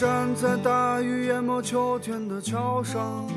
[0.00, 3.28] 站在大雨淹没秋天的桥上，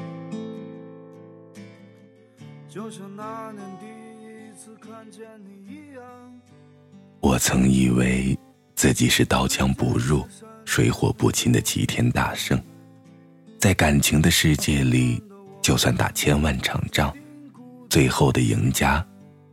[2.70, 6.02] 就像那年第一次看见你一样。
[7.20, 8.40] 我曾以为
[8.76, 10.26] 自己是刀枪不入、
[10.64, 12.58] 水火不侵的齐天大圣，
[13.60, 15.22] 在感情的世界里，
[15.62, 17.14] 就算打千万场仗，
[17.90, 19.06] 最后的赢家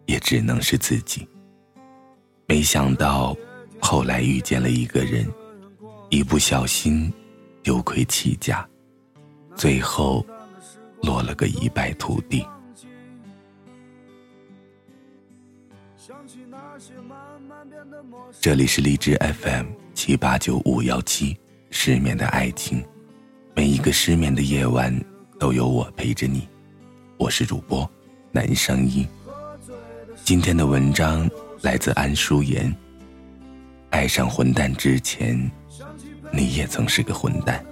[0.06, 1.26] 也只能是自己。
[2.46, 3.36] 没想到，
[3.80, 5.28] 后来遇见了一个人。
[6.12, 7.12] 一不小心，
[7.62, 8.68] 丢盔弃甲，
[9.54, 10.26] 最后
[11.02, 12.44] 落了个一败涂地。
[18.40, 21.38] 这里是荔枝 FM 七八九五幺七，
[21.70, 22.84] 失眠的爱情，
[23.54, 24.92] 每一个失眠的夜晚
[25.38, 26.48] 都有我陪着你。
[27.18, 27.88] 我是主播
[28.32, 29.06] 南声音。
[30.24, 31.30] 今天的文章
[31.62, 32.74] 来自安淑妍。
[33.90, 35.48] 爱上混蛋之前。
[36.32, 37.64] 你也曾是个混蛋。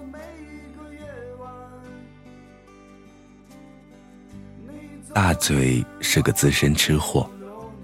[5.14, 7.28] 大嘴是个资深吃货，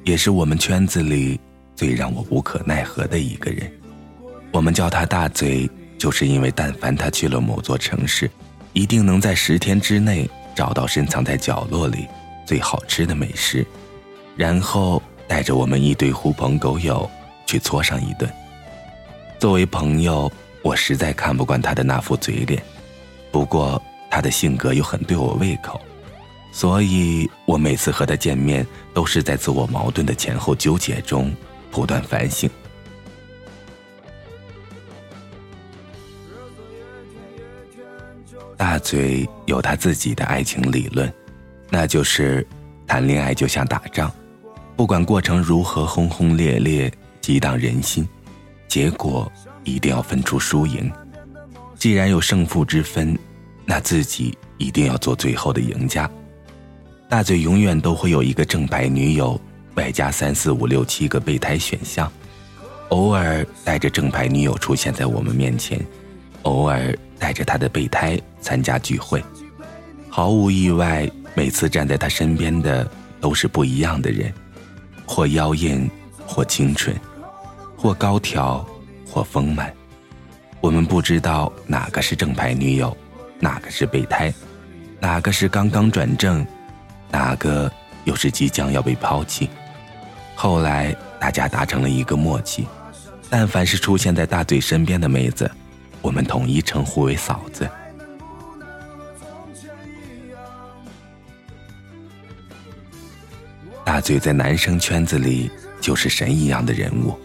[0.04, 1.40] 也是我们圈子里
[1.74, 3.70] 最让我无可奈何的一个人。
[4.52, 8.30] 我们叫他大嘴，就是因为但凡他去了某座城市，
[8.72, 12.06] 一定能在十天之内找到深藏在角落里
[12.46, 13.66] 最好吃的美食，
[14.36, 17.10] 然后带着我们一堆狐朋狗友
[17.46, 18.30] 去搓上一顿。
[19.40, 20.30] 作为朋友。
[20.64, 22.60] 我实在看不惯他的那副嘴脸，
[23.30, 25.78] 不过他的性格又很对我胃口，
[26.50, 31.30] 所以我每次和他见面都是在自我矛盾的前后纠结中
[31.70, 32.48] 不断反省。
[38.56, 41.12] 大嘴有他自己的爱情理论，
[41.68, 42.44] 那就是
[42.86, 44.10] 谈恋爱就像打仗，
[44.76, 48.08] 不管过程如何轰轰烈烈、激荡人心，
[48.66, 49.30] 结果。
[49.64, 50.90] 一定要分出输赢，
[51.76, 53.18] 既然有胜负之分，
[53.64, 56.08] 那自己一定要做最后的赢家。
[57.08, 59.40] 大嘴永远都会有一个正牌女友，
[59.74, 62.10] 外加三四五六七个备胎选项，
[62.90, 65.80] 偶尔带着正牌女友出现在我们面前，
[66.42, 69.22] 偶尔带着他的备胎参加聚会。
[70.08, 72.88] 毫无意外，每次站在他身边的
[73.20, 74.32] 都是不一样的人，
[75.06, 75.90] 或妖艳，
[76.26, 76.94] 或清纯，
[77.76, 78.64] 或高挑。
[79.14, 79.72] 或丰满，
[80.60, 82.96] 我们不知道哪个是正牌女友，
[83.38, 84.34] 哪个是备胎，
[84.98, 86.44] 哪个是刚刚转正，
[87.12, 87.70] 哪个
[88.02, 89.48] 又是即将要被抛弃。
[90.34, 92.66] 后来大家达成了一个默契，
[93.30, 95.48] 但凡是出现在大嘴身边的妹子，
[96.02, 97.70] 我们统一称呼为嫂子。
[103.84, 105.48] 大嘴在男生圈子里
[105.80, 107.16] 就是神一样的人物。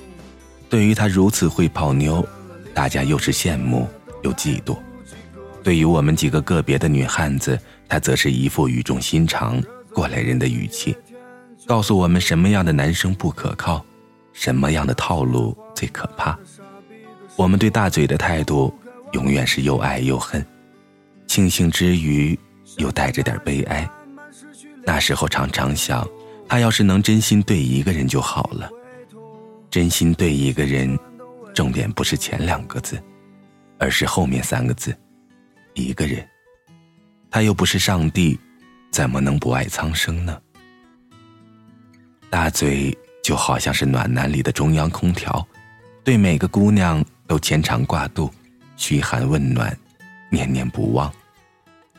[0.69, 2.25] 对于他如此会泡妞，
[2.73, 3.87] 大家又是羡慕
[4.21, 4.77] 又嫉妒；
[5.63, 9.61] 对于我们几个个别的女汉子，他则是一副语重心长、
[9.93, 10.95] 过来人的语气，
[11.65, 13.83] 告诉我们什么样的男生不可靠，
[14.31, 16.37] 什么样的套路最可怕。
[17.35, 18.71] 我们对大嘴的态度
[19.13, 20.45] 永远是又爱又恨，
[21.25, 22.37] 庆幸之余
[22.77, 23.89] 又带着点悲哀。
[24.85, 26.07] 那时候常常想，
[26.47, 28.69] 他要是能真心对一个人就好了。
[29.69, 30.97] 真心对一个人，
[31.53, 33.01] 重点不是前两个字，
[33.77, 34.95] 而是后面三个字。
[35.75, 36.27] 一个人，
[37.29, 38.37] 他又不是上帝，
[38.91, 40.41] 怎么能不爱苍生呢？
[42.31, 45.47] 大嘴就好像是暖男里的中央空调，
[46.03, 48.29] 对每个姑娘都牵肠挂肚，
[48.75, 49.77] 嘘寒问暖，
[50.31, 51.13] 念念不忘。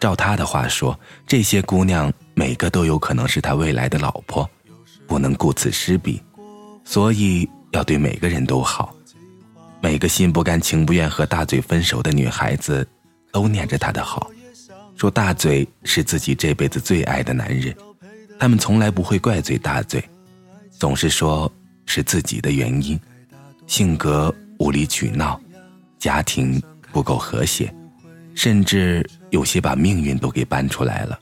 [0.00, 4.48] 照他的话说，这些姑娘每个都有可能是他未来的老婆，
[5.06, 6.20] 不能顾此失彼，
[6.84, 7.48] 所以。
[7.72, 8.94] 要对每个人都好，
[9.80, 12.86] 每个心不甘情不愿和大嘴分手的女孩子，
[13.32, 14.30] 都念着他的好，
[14.96, 17.74] 说大嘴是自己这辈子最爱的男人。
[18.38, 20.02] 他们从来不会怪罪大嘴，
[20.78, 21.50] 总是说
[21.86, 22.98] 是自己的原因，
[23.66, 25.40] 性格无理取闹，
[25.98, 27.72] 家庭不够和谐，
[28.34, 31.18] 甚至有些把命运都给搬出来了。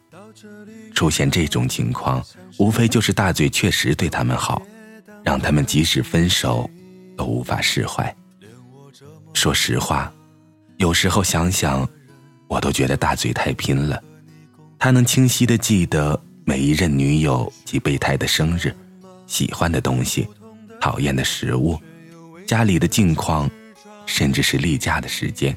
[0.95, 2.25] 出现这种情况，
[2.59, 4.63] 无非就是大嘴确实对他们好。
[5.29, 6.71] 让他们即使分手，
[7.15, 8.17] 都无法释怀。
[9.35, 10.11] 说实话，
[10.79, 11.87] 有时候想想，
[12.47, 14.03] 我都觉得大嘴太拼了。
[14.79, 18.75] 他能清晰的记得每一任女友及备胎的生日、
[19.27, 20.27] 喜欢的东西、
[20.81, 21.79] 讨厌的食物、
[22.47, 23.51] 家里的近况，
[24.07, 25.55] 甚至是例假的时间。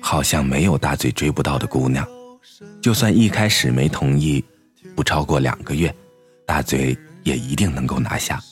[0.00, 2.08] 好像没有大嘴追不到的姑娘。
[2.80, 4.42] 就算一开始没同意，
[4.96, 5.94] 不超过两个月，
[6.46, 8.42] 大嘴也一定能够拿下。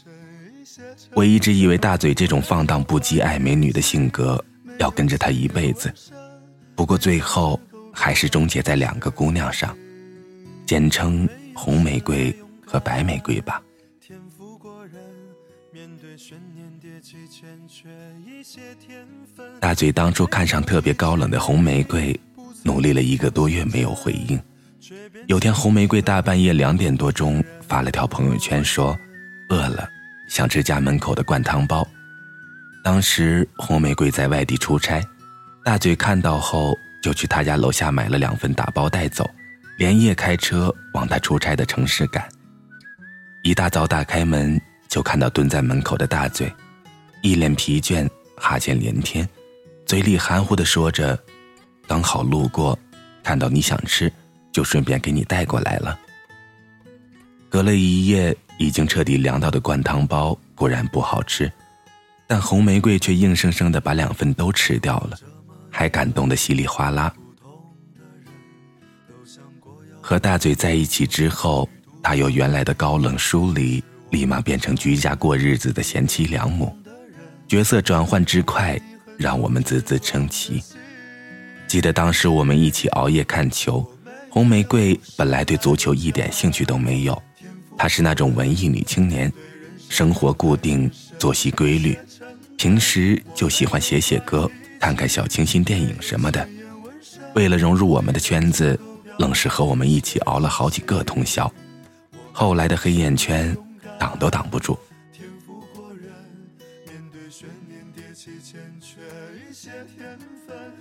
[1.16, 4.44] 我一直以为大嘴这种放荡不羁爱美女的性格
[4.78, 5.90] 要跟着他一辈子。
[6.74, 7.58] 不过最后
[7.90, 9.74] 还是终结在两个姑娘上，
[10.66, 12.30] 简称红玫瑰
[12.66, 13.62] 和白玫瑰吧。
[19.58, 22.14] 大嘴当初看上特别高冷的红玫瑰，
[22.62, 24.38] 努力了一个多月没有回应。
[25.28, 28.94] 有天红玫瑰大半夜两点多钟发了条朋友圈说
[29.48, 29.88] ：“饿了，
[30.28, 31.86] 想吃家门口的灌汤包。”
[32.82, 35.02] 当时红玫瑰在外地出差，
[35.64, 39.28] 大嘴看到后就去他家楼下买了两份打包带走，
[39.76, 42.24] 连夜开车往他出差的城市赶。
[43.42, 46.52] 一大早打开门就看到蹲在门口的大嘴，
[47.22, 49.28] 一脸疲倦，哈欠连天，
[49.84, 51.18] 嘴里含糊的说着
[51.88, 52.78] ：“刚好路过，
[53.24, 54.12] 看到你想吃，
[54.52, 55.98] 就顺便给你带过来了。”
[57.50, 61.50] 隔了一夜已经彻底凉到的灌汤包固然不好吃。
[62.26, 65.16] 但红玫瑰却硬生生的把两份都吃掉了，
[65.70, 67.14] 还感动的稀里哗啦。
[70.00, 71.68] 和大嘴在一起之后，
[72.02, 76.76] 他由原来的高冷疏离，立马变成居家过日子的贤妻良母，
[77.48, 78.80] 角色转换之快，
[79.16, 80.62] 让我们啧啧称奇。
[81.66, 83.84] 记得当时我们一起熬夜看球，
[84.30, 87.20] 红玫瑰本来对足球一点兴趣都没有，
[87.76, 89.32] 她是那种文艺女青年，
[89.88, 91.96] 生活固定，作息规律。
[92.56, 94.50] 平时就喜欢写写歌，
[94.80, 96.48] 看看小清新电影什么的。
[97.34, 98.78] 为了融入我们的圈子，
[99.18, 101.52] 愣是和我们一起熬了好几个通宵。
[102.32, 103.54] 后来的黑眼圈
[103.98, 104.78] 挡都挡不住。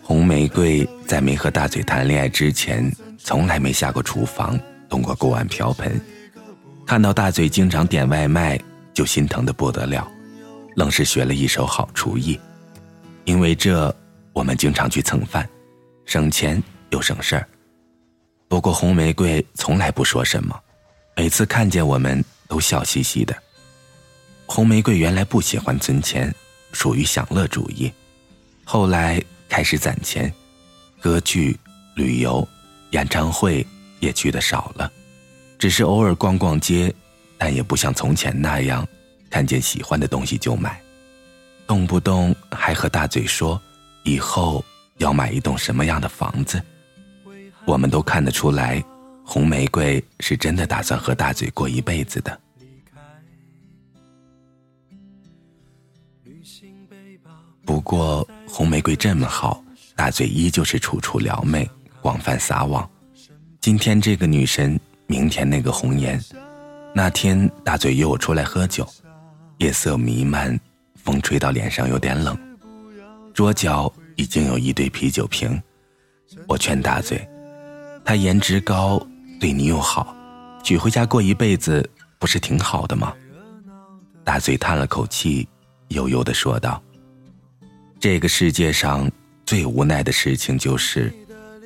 [0.01, 4.57] 红玫瑰在没和大嘴谈恋爱之前，从来没下过厨房，
[4.87, 5.99] 动过锅碗瓢盆。
[6.85, 8.59] 看到大嘴经常点外卖，
[8.93, 10.07] 就心疼的不得了。
[10.75, 12.39] 愣是学了一手好厨艺，
[13.23, 13.93] 因为这，
[14.33, 15.49] 我们经常去蹭饭，
[16.05, 16.61] 省钱
[16.91, 17.47] 又省事儿。
[18.47, 20.55] 不过红玫瑰从来不说什么，
[21.15, 23.35] 每次看见我们都笑嘻嘻的。
[24.45, 26.33] 红玫瑰原来不喜欢存钱，
[26.71, 27.91] 属于享乐主义，
[28.63, 30.31] 后来开始攒钱，
[30.99, 31.57] 歌剧、
[31.95, 32.47] 旅游、
[32.91, 33.65] 演唱会
[34.01, 34.91] 也去的少了，
[35.57, 36.93] 只是偶尔逛逛街，
[37.37, 38.87] 但也不像从前那样。
[39.29, 40.81] 看见喜欢的东西就买，
[41.67, 43.61] 动不动还和大嘴说
[44.03, 44.63] 以后
[44.97, 46.61] 要买一栋什么样的房子。
[47.65, 48.81] 我们都看得出来，
[49.25, 52.39] 红玫瑰是真的打算和大嘴过一辈子的。
[57.65, 59.61] 不过红玫瑰这么好，
[59.95, 61.69] 大嘴依旧是处处撩妹，
[61.99, 62.87] 广泛撒网。
[63.59, 66.19] 今天这个女神，明天那个红颜。
[66.93, 68.87] 那天大嘴约我出来喝酒。
[69.59, 70.59] 夜色弥漫，
[70.95, 72.37] 风吹到脸上有点冷。
[73.33, 75.61] 桌角已经有一堆啤酒瓶，
[76.47, 77.25] 我劝大嘴，
[78.03, 79.01] 他颜值高，
[79.39, 80.13] 对你又好，
[80.61, 83.13] 娶回家过一辈子不是挺好的吗？
[84.25, 85.47] 大嘴叹了口气，
[85.89, 86.81] 悠悠的说道
[87.99, 89.09] ：“这个世界上
[89.45, 91.13] 最无奈的事情就是，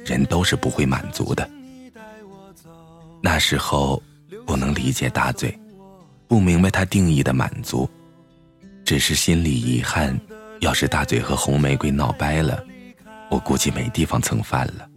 [0.05, 1.49] 人都是不会满足的。
[3.21, 4.01] 那时候
[4.45, 5.57] 不能理解大嘴。”
[6.27, 7.89] 不明白他定义的满足，
[8.85, 10.15] 只是心里遗憾。
[10.59, 12.63] 要是大嘴和红玫瑰闹掰了，
[13.31, 14.87] 我估计没地方蹭饭了。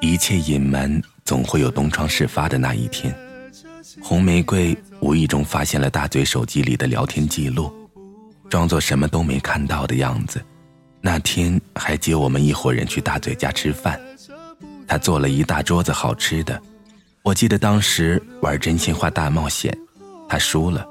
[0.00, 3.14] 一切隐瞒总会有东窗事发的那一天。
[4.00, 7.70] 红玫瑰无意中发现了大嘴手机里的聊天记录，
[8.48, 10.42] 装作什么都没看到的样子。
[11.02, 14.00] 那天还接我们一伙人去大嘴家吃饭，
[14.90, 16.60] 他做了一大桌子好吃的。
[17.22, 19.72] 我记得当时玩真心话大冒险，
[20.28, 20.84] 他输了，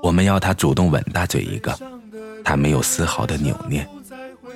[0.00, 1.76] 我们要他主动吻大嘴一个，
[2.44, 3.84] 他没有丝毫的扭捏，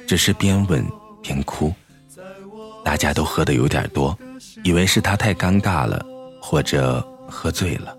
[0.06, 0.86] 只是边吻
[1.20, 1.74] 边哭。
[2.84, 4.16] 大家都喝的有点多，
[4.62, 6.00] 以为是他太尴尬了，
[6.40, 7.92] 或者喝醉了。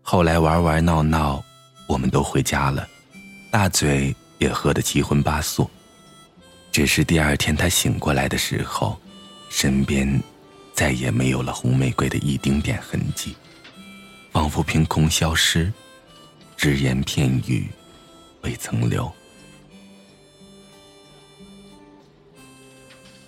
[0.00, 1.44] 后来玩玩闹闹，
[1.86, 2.88] 我们都回家了，
[3.50, 5.68] 大嘴也喝得七荤八素。
[6.72, 8.98] 只是第二天他醒过来的时候，
[9.50, 10.18] 身边。
[10.72, 13.36] 再也没有了红玫瑰的一丁点痕迹，
[14.32, 15.70] 仿佛凭空消失，
[16.56, 17.68] 只言片语
[18.40, 19.12] 未曾留。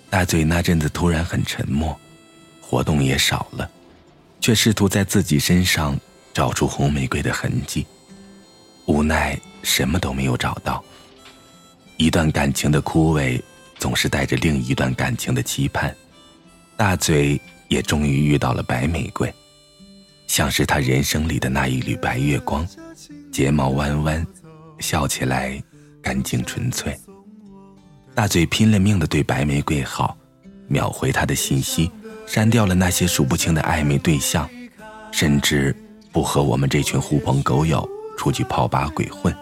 [0.09, 1.95] 大嘴那阵子突然很沉默，
[2.59, 3.69] 活动也少了，
[4.41, 5.95] 却试图在自己身上
[6.33, 7.85] 找出红玫瑰的痕迹，
[8.87, 10.83] 无奈什么都没有找到。
[11.97, 13.39] 一段感情的枯萎，
[13.77, 15.95] 总是带着另一段感情的期盼。
[16.75, 19.31] 大嘴也终于遇到了白玫瑰，
[20.27, 22.67] 像是他人生里的那一缕白月光，
[23.31, 24.25] 睫毛弯弯，
[24.79, 25.61] 笑起来
[26.01, 26.97] 干净纯粹。
[28.15, 30.17] 大嘴拼了命的对白玫瑰好，
[30.67, 31.89] 秒回她的信息，
[32.25, 34.49] 删掉了那些数不清的暧昧对象，
[35.11, 35.75] 甚至
[36.11, 37.87] 不和我们这群狐朋狗友
[38.17, 39.33] 出去泡吧鬼混。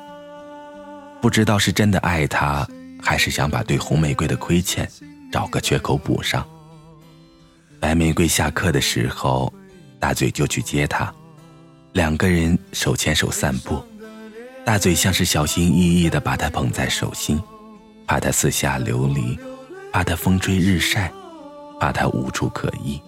[1.22, 2.68] 不知道是真的爱他，
[3.02, 4.90] 还是想把对红玫瑰的亏欠
[5.32, 6.46] 找个缺口补上。
[7.82, 9.52] 白玫瑰下课的时候，
[10.00, 11.14] 大嘴就去接她，
[11.92, 13.84] 两个人手牵手散步，
[14.64, 17.42] 大嘴像是小心翼翼地把她捧在手心。
[18.08, 19.40] 怕他四下流离，
[19.94, 21.10] 怕他风吹日晒，
[21.80, 23.02] 怕他无处可依。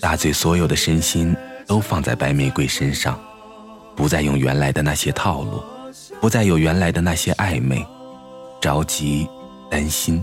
[0.00, 1.36] 大嘴所有的身心
[1.68, 3.16] 都放在白玫瑰身上，
[3.94, 5.62] 不再用原来的那些套路，
[6.20, 7.86] 不再有原来的那些暧昧，
[8.60, 9.28] 着急、
[9.70, 10.20] 担心、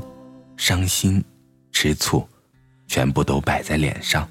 [0.58, 1.24] 伤心、
[1.72, 2.28] 吃醋，
[2.88, 4.28] 全部都摆在脸上。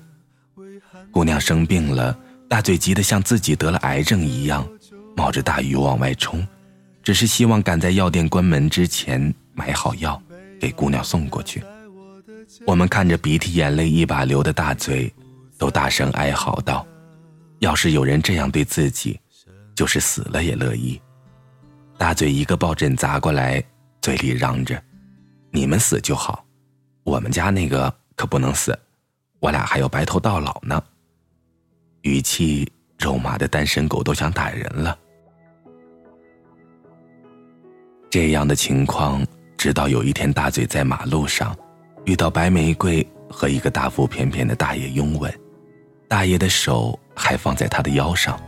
[1.10, 2.16] 姑娘生病了，
[2.48, 4.66] 大嘴急得像自己得了癌症一样，
[5.16, 6.46] 冒着大雨往外冲。
[7.02, 10.22] 只是希望赶在药店关门之前买好药，
[10.60, 11.62] 给姑娘送过去。
[12.66, 15.12] 我们看着鼻涕眼泪一把流的大嘴，
[15.58, 16.86] 都大声哀嚎道
[17.58, 19.18] ：“要是有人这样对自己，
[19.74, 21.00] 就是死了也乐意。”
[21.98, 23.62] 大嘴一个抱枕砸过来，
[24.00, 24.80] 嘴里嚷着
[25.50, 26.44] ：“你们死就好，
[27.04, 28.78] 我们家那个可不能死，
[29.40, 30.82] 我俩还要白头到老呢。”
[32.02, 34.98] 语气肉麻的单身狗都想打人了。
[38.10, 39.24] 这样的情况，
[39.56, 41.56] 直到有一天，大嘴在马路上
[42.04, 45.32] 遇到白玫瑰和一个大腹便便的大爷拥吻，
[46.08, 48.38] 大爷的手还放在他的腰上，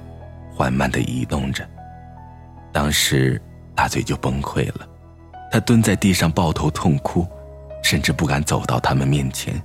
[0.53, 1.67] 缓慢的移动着。
[2.73, 3.41] 当时
[3.75, 4.87] 大嘴就崩溃了，
[5.51, 7.27] 他蹲在地上抱头痛哭，
[7.85, 9.63] 甚至不敢走到他们面前。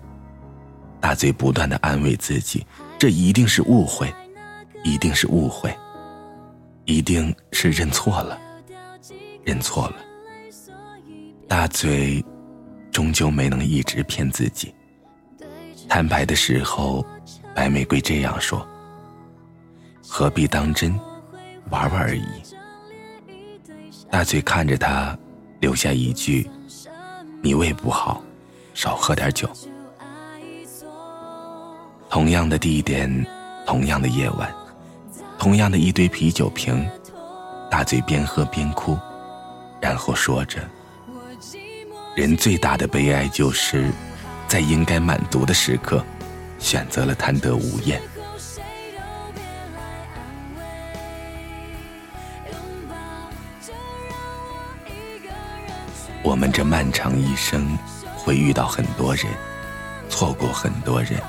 [1.00, 2.68] 大嘴不断的安慰自己，
[3.00, 4.14] 这一定是误会，
[4.84, 5.74] 一定是误会，
[6.84, 8.38] 一定是认错了。
[9.46, 9.96] 认错了，
[11.48, 12.24] 大嘴
[12.92, 14.76] 终究没能一直骗自己。
[15.88, 17.04] 坦白的时候，
[17.56, 18.68] 白玫瑰这样说
[20.06, 20.94] ：“何必当真，
[21.72, 22.24] 玩玩而已。”
[24.12, 25.18] 大嘴看着他，
[25.62, 26.48] 留下一句
[27.42, 28.22] ：“你胃不好，
[28.74, 29.50] 少喝点酒。”
[32.10, 33.26] 同样的地点，
[33.66, 34.52] 同样的夜晚，
[35.38, 36.90] 同样的一堆啤酒瓶，
[37.70, 38.98] 大嘴边喝边哭。
[39.80, 40.60] 然后说着
[42.16, 43.92] ：“人最大的悲哀，就是
[44.48, 46.04] 在应该满足的时刻，
[46.58, 48.02] 选择了贪得无厌。”
[56.24, 57.78] 我们这漫长一生，
[58.18, 59.26] 会遇到很多人，
[60.10, 61.20] 错过很多人，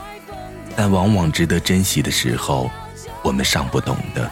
[0.76, 2.70] 但往往值得珍惜的时候，
[3.22, 4.30] 我们尚不懂得。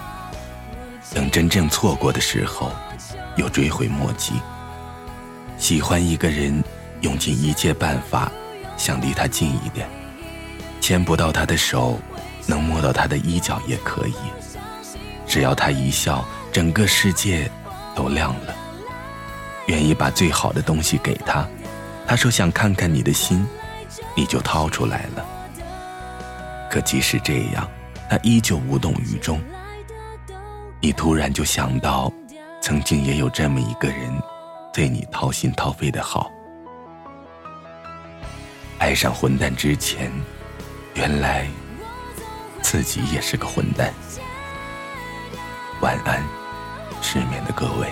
[1.15, 2.73] 等真正错过的时候。
[3.39, 4.33] 又追悔莫及。
[5.59, 6.61] 喜欢一个人，
[7.03, 8.29] 用尽一切办法
[8.77, 9.89] 想离他近一点，
[10.81, 12.01] 牵不到他的手，
[12.47, 14.15] 能摸到他的衣角也可以。
[15.25, 17.49] 只要他一笑，整个世界
[17.95, 18.57] 都亮了。
[19.69, 21.49] 愿意把最好的东西给他，
[22.07, 23.47] 他说想看看你的心，
[24.15, 25.25] 你就掏出来了。
[26.71, 27.67] 可即使这样，
[28.11, 29.41] 他依旧无动于衷。
[30.81, 32.13] 你突然就想到。
[32.61, 34.13] 曾经也有这么一个人，
[34.75, 36.29] 对你掏心掏肺的好。
[38.79, 40.11] 爱上混蛋之前，
[40.95, 41.47] 原来
[42.61, 43.95] 自己也是个混蛋。
[45.81, 46.23] 晚安，
[47.01, 47.87] 失眠的各位。